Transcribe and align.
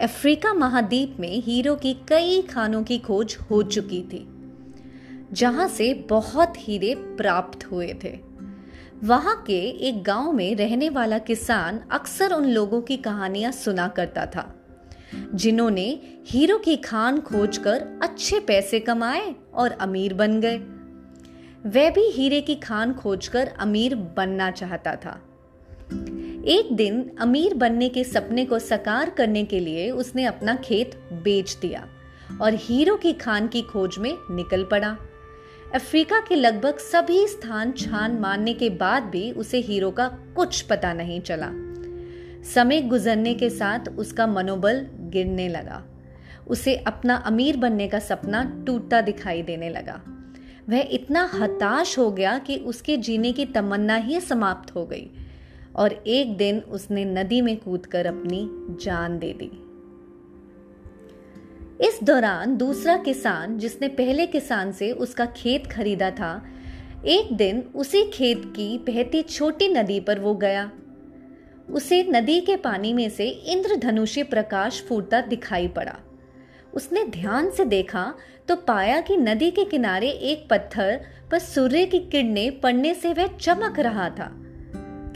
Africa 0.00 0.52
महाद्वीप 0.54 1.16
में 1.20 1.38
hero 1.42 1.74
की 1.74 1.92
कई 2.08 2.40
खानों 2.42 2.82
की 2.84 2.98
खोज 2.98 3.36
हो 3.50 3.62
चुकी 3.62 4.00
थी, 4.02 4.26
जहाँ 5.32 5.68
से 5.68 5.92
बहुत 6.10 6.54
हीरे 6.56 6.94
प्राप्त 6.94 7.64
हुए 7.70 7.94
थे। 8.04 8.12
वहाँ 9.04 9.34
के 9.46 9.58
एक 9.88 10.02
गाँव 10.02 10.32
में 10.32 10.54
रहने 10.56 10.88
वाला 10.88 11.18
किसान 11.18 11.80
अक्सर 11.90 12.32
उन 12.32 12.44
लोगों 12.44 12.80
की 12.82 12.96
कहानियाँ 12.96 13.52
सुना 13.52 13.88
करता 13.88 14.26
था, 14.26 14.54
जिन्होंने 15.34 15.88
हीरो 16.26 16.58
की 16.58 16.76
खान 16.76 17.20
खोजकर 17.20 17.86
अच्छे 18.02 18.40
पैसे 18.40 18.80
कमाए 18.80 19.34
और 19.54 19.70
अमीर 19.70 20.14
बन 20.14 20.40
गए। 20.40 20.58
वह 21.66 21.90
भी 21.90 22.08
हीरे 22.10 22.40
की 22.40 22.54
खान 22.54 22.92
खोजकर 22.94 23.52
अमीर 23.58 23.94
बनना 24.16 24.50
चाहता 24.50 24.96
था। 24.96 25.20
एक 26.48 26.72
दिन 26.72 27.10
अमीर 27.20 27.54
बनने 27.54 27.88
के 27.88 28.04
सपने 28.04 28.44
को 28.44 28.58
साकार 28.58 29.10
करने 29.10 29.44
के 29.44 29.60
लिए 29.60 29.90
उसने 29.90 30.24
अपना 30.24 30.54
खेत 30.54 30.96
बेच 31.12 31.56
दिया 31.56 31.88
और 32.40 32.54
हीरो 32.54 32.96
की 32.96 33.12
खान 33.12 33.48
की 33.48 33.62
खोज 33.62 33.98
में 33.98 34.18
निकल 34.30 34.64
पड़ा। 34.64 34.96
अफ्रीका 35.74 36.20
के 36.20 36.34
लगभग 36.34 36.78
सभी 36.78 37.26
स्थान 37.26 37.72
छान 37.72 38.18
मारने 38.20 38.54
के 38.54 38.70
बाद 38.70 39.02
भी 39.02 39.32
उसे 39.32 39.58
हीरो 39.58 39.90
का 39.90 40.08
कुछ 40.08 40.60
पता 40.60 40.92
नहीं 40.92 41.20
चला। 41.20 41.50
समय 42.54 42.82
गुजरने 42.82 43.34
के 43.34 43.50
साथ 43.50 43.88
उसका 43.88 44.26
मनोबल 44.26 44.86
गिरने 45.00 45.48
लगा। 45.48 45.84
उसे 46.46 46.76
अपना 46.76 47.14
अमीर 47.14 47.56
बनने 47.56 47.88
का 47.88 47.98
सपना 47.98 48.64
टूटता 48.66 49.00
दिखाई 49.00 49.42
देने 49.42 49.70
लगा। 49.70 50.02
वह 50.68 50.88
इतना 50.90 51.30
हताश 51.34 51.98
हो 51.98 52.10
गया 52.10 52.38
कि 52.38 52.56
उसके 52.56 52.96
जीने 52.96 53.32
की 53.32 53.46
तमन्ना 53.46 53.96
ही 53.96 54.20
समाप्त 54.20 54.74
हो 54.74 54.86
गई। 54.86 55.10
और 55.76 55.92
एक 56.06 56.36
दिन 56.36 56.58
उसने 56.58 57.04
नदी 57.04 57.40
में 57.40 57.56
कूदकर 57.56 58.06
अपनी 58.06 58.48
जान 58.84 59.18
दे 59.18 59.32
दी। 59.32 59.50
इस 61.88 61.98
दौरान 62.02 62.56
दूसरा 62.56 62.96
किसान, 62.96 63.58
जिसने 63.58 63.88
पहले 63.88 64.26
किसान 64.26 64.72
से 64.72 64.92
उसका 64.92 65.26
खेत 65.26 65.66
खरीदा 65.66 66.10
था, 66.10 66.46
एक 67.06 67.32
दिन 67.32 67.64
उसी 67.74 68.10
खेत 68.10 68.42
की 68.46 68.78
बहती 68.78 69.22
छोटी 69.22 69.68
नदी 69.68 70.00
पर 70.00 70.18
वो 70.18 70.34
गया। 70.34 70.70
उसे 71.70 72.02
नदी 72.02 72.40
के 72.40 72.56
पानी 72.56 72.92
में 72.92 73.10
से 73.10 73.28
इंद्रधनुषी 73.28 74.22
प्रकाश 74.22 74.82
फूटता 74.88 75.20
दिखाई 75.20 75.68
पड़ा। 75.68 75.96
उसने 76.74 77.04
ध्यान 77.04 77.50
से 77.50 77.64
देखा 77.64 78.14
तो 78.48 78.56
पाया 78.56 79.00
कि 79.00 79.16
नदी 79.16 79.50
के 79.50 79.64
किनारे 79.64 80.08
एक 80.08 80.48
पत्थर 80.50 81.00
पर 81.30 81.38
सूर्य 81.38 81.86
की 81.86 81.98
किरणें 81.98 82.60
पड़ने 82.60 82.94
से 82.94 83.12
वह 83.12 83.26
चमक 83.26 83.78
रहा 83.78 84.10
था। 84.10 84.45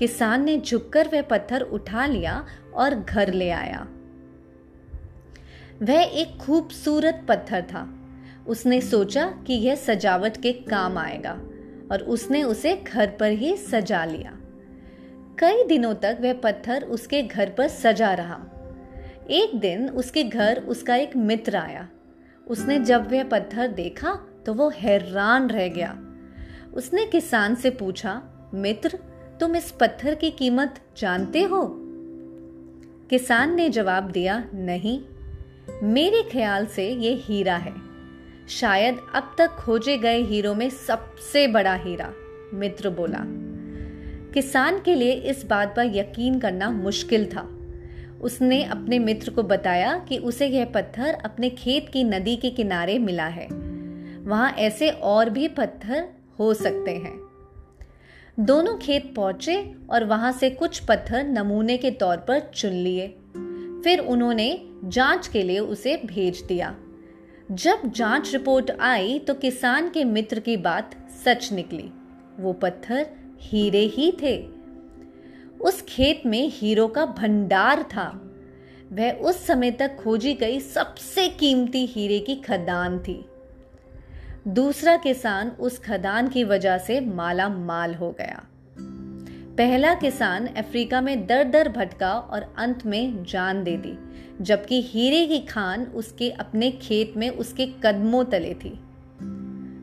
किसान 0.00 0.44
ने 0.44 0.58
झुककर 0.58 1.08
वह 1.08 1.22
पत्थर 1.22 1.60
उठा 1.60 2.06
लिया 2.06 2.46
और 2.74 2.94
घर 2.94 3.32
ले 3.32 3.50
आया। 3.50 3.86
वह 5.82 6.02
एक 6.02 6.36
खूबसूरत 6.36 7.24
पत्थर 7.28 7.62
था। 7.62 7.88
उसने 8.46 8.80
सोचा 8.80 9.26
कि 9.46 9.54
यह 9.54 9.74
सजावट 9.74 10.36
के 10.36 10.52
काम 10.52 10.98
आएगा 10.98 11.32
और 11.92 12.04
उसने 12.08 12.42
उसे 12.42 12.74
घर 12.76 13.10
पर 13.20 13.30
ही 13.30 13.56
सजा 13.56 14.04
लिया। 14.04 14.36
कई 15.38 15.64
दिनों 15.64 15.94
तक 15.94 16.18
वह 16.20 16.32
पत्थर 16.32 16.82
उसके 16.82 17.22
घर 17.22 17.50
पर 17.50 17.68
सजा 17.68 18.12
रहा। 18.14 18.40
एक 19.30 19.58
दिन 19.60 19.88
उसके 19.88 20.24
घर 20.24 20.62
उसका 20.62 20.96
एक 20.96 21.16
मित्र 21.16 21.56
आया। 21.56 21.88
उसने 22.46 22.78
जब 22.78 23.10
वह 23.12 23.24
पत्थर 23.24 23.68
देखा 23.68 24.18
तो 24.46 24.54
वो 24.54 24.68
हैरान 24.68 25.48
रह 25.50 25.68
गया। 25.68 25.92
उसने 26.74 27.06
किसान 27.06 27.54
से 27.54 27.70
पूछा, 27.70 28.22
मित्र 28.54 28.98
तुम 29.40 29.56
इस 29.56 29.70
पत्थर 29.70 30.14
की 30.14 30.30
कीमत 30.30 30.80
जानते 30.98 31.42
हो? 31.42 31.76
किसान 33.10 33.54
ने 33.54 33.68
जवाब 33.68 34.10
दिया, 34.10 34.44
नहीं। 34.54 35.00
मेरे 35.82 36.22
ख्याल 36.22 36.66
से 36.66 36.88
ये 36.88 37.14
हीरा 37.14 37.56
है। 37.56 37.72
शायद 38.48 38.98
अब 39.14 39.34
तक 39.38 39.50
खोजे 39.50 39.98
गए 39.98 40.22
हीरो 40.22 40.54
में 40.54 40.70
सबसे 40.70 41.46
बड़ा 41.46 41.74
हीरा, 41.74 42.12
मित्र 42.54 42.90
बोला। 42.90 43.18
किसान 44.32 44.80
के 44.80 44.94
लिए 44.94 45.12
इस 45.12 45.44
बात 45.44 45.76
पर 45.76 45.84
यकीन 45.84 46.40
करना 46.40 46.70
मुश्किल 46.70 47.26
था। 47.26 47.58
उसने 48.22 48.64
अपने 48.64 48.98
मित्र 48.98 49.30
को 49.30 49.42
बताया 49.42 49.98
कि 49.98 50.18
उसे 50.18 50.46
यह 50.46 50.64
पत्थर 50.64 51.14
अपने 51.14 51.50
खेत 51.50 51.88
की 51.88 52.04
नदी 52.04 52.36
के 52.36 52.50
किनारे 52.50 52.98
मिला 52.98 53.26
है। 53.26 53.46
वहाँ 54.20 54.52
ऐसे 54.52 54.90
और 54.90 55.30
भी 55.30 55.48
पत्थर 55.48 56.08
हो 56.38 56.54
सकते 56.54 56.90
हैं। 56.90 57.29
दोनों 58.40 58.76
खेत 58.76 59.14
पहुँचे 59.14 59.74
और 59.90 60.04
वहाँ 60.04 60.32
से 60.32 60.50
कुछ 60.50 60.78
पत्थर 60.78 61.24
नमूने 61.24 61.76
के 61.76 61.90
तौर 61.90 62.16
पर 62.16 62.40
चुन 62.54 62.72
लिए। 62.72 63.08
फिर 63.84 63.98
उन्होंने 63.98 64.68
जाँच 64.84 65.28
के 65.28 65.42
लिए 65.42 65.58
उसे 65.58 65.96
भेज 65.96 66.42
दिया। 66.42 66.76
जब 67.50 67.82
जाँच 67.86 68.32
रिपोर्ट 68.32 68.70
आई 68.80 69.18
तो 69.18 69.34
किसान 69.34 69.90
के 69.90 70.04
मित्र 70.04 70.40
की 70.40 70.56
बात 70.56 70.94
सच 71.24 71.52
निकली। 71.52 71.90
वो 72.40 72.52
पत्थर 72.52 73.06
हीरे 73.40 73.84
ही 73.86 74.12
थे। 74.22 74.48
उस 75.60 75.84
खेत 75.88 76.22
में 76.26 76.52
हीरो 76.54 76.88
का 76.88 77.06
भंडार 77.06 77.82
था। 77.82 78.08
वह 78.92 79.12
उस 79.12 79.46
समय 79.46 79.70
तक 79.70 79.96
खोजी 79.96 80.34
गई 80.34 80.60
सबसे 80.60 81.28
कीमती 81.28 81.86
हीरे 81.86 82.18
की 82.18 82.36
खदान 82.36 82.98
थी। 82.98 83.24
दूसरा 84.48 84.96
किसान 84.96 85.48
उस 85.48 85.78
खदान 85.78 86.28
की 86.28 86.44
वजह 86.44 86.78
से 86.78 87.00
माला 87.00 87.48
माल 87.48 87.94
हो 87.94 88.10
गया। 88.18 88.46
पहला 89.58 89.94
किसान 89.94 90.46
अफ्रीका 90.46 91.00
में 91.00 91.26
दर 91.26 91.44
दर 91.44 91.68
भटका 91.68 92.12
और 92.14 92.54
अंत 92.58 92.86
में 92.86 93.24
जान 93.24 93.64
दे 93.64 93.76
दी, 93.76 93.98
जबकि 94.40 94.82
हीरे 94.82 95.26
की 95.26 95.38
खान 95.38 95.84
उसके 95.84 96.30
अपने 96.30 96.70
खेत 96.70 97.12
में 97.16 97.30
उसके 97.30 97.66
कदमों 97.66 98.24
तले 98.24 98.54
थी। 98.54 98.80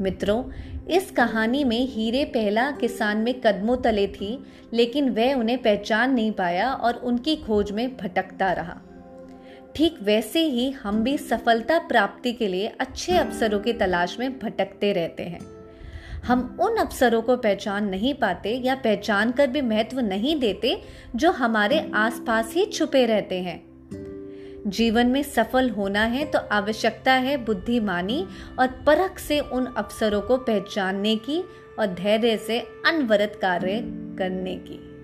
मित्रों, 0.00 0.44
इस 0.86 1.10
कहानी 1.10 1.64
में 1.64 1.86
हीरे 1.86 2.24
पहला 2.24 2.70
किसान 2.70 3.16
में 3.16 3.40
कदमों 3.40 3.76
तले 3.76 4.06
थी, 4.06 4.44
लेकिन 4.72 5.10
वह 5.10 5.34
उन्हें 5.34 5.62
पहचान 5.62 6.14
नहीं 6.14 6.32
पाया 6.32 6.72
और 6.72 6.94
उनकी 6.94 7.36
खोज 7.36 7.72
में 7.72 7.96
भटकता 7.96 8.52
रहा। 8.52 8.80
ठीक 9.76 9.98
वैसे 10.02 10.40
ही 10.40 10.70
हम 10.70 11.02
भी 11.02 11.18
सफलता 11.18 11.78
प्राप्ति 11.78 12.32
के 12.32 12.48
लिए 12.48 12.66
अच्छे 12.80 13.16
अवसरों 13.16 13.60
की 13.60 13.72
तलाश 13.72 14.18
में 14.18 14.38
भटकते 14.38 14.92
रहते 14.92 15.22
हैं। 15.22 15.40
हम 16.24 16.58
उन 16.60 16.76
अवसरों 16.76 17.22
को 17.22 17.36
पहचान 17.36 17.88
नहीं 17.88 18.14
पाते 18.14 18.54
या 18.56 18.74
पहचान 18.74 19.32
कर 19.32 19.46
भी 19.46 19.60
महत्व 19.60 20.00
नहीं 20.00 20.40
देते 20.40 20.82
जो 21.16 21.30
हमारे 21.30 21.90
आसपास 21.94 22.54
ही 22.54 22.66
छुपे 22.66 23.06
रहते 23.06 23.40
हैं। 23.40 23.70
जीवन 24.66 25.06
में 25.06 25.22
सफल 25.22 25.70
होना 25.70 26.04
है 26.04 26.24
तो 26.24 26.38
आवश्यकता 26.38 27.12
है 27.12 27.36
बुद्धिमानी 27.36 28.26
और 28.58 28.66
परख 28.66 29.18
से 29.18 29.40
उन 29.40 29.66
अवसरों 29.66 30.20
को 30.20 30.36
पहचानने 30.36 31.16
की 31.16 31.44
और 31.78 31.86
धैर्य 31.86 32.36
से 32.36 32.60
अनवरत 32.86 33.38
कार्य 33.42 33.80
करने 34.18 34.56
की। 34.56 34.99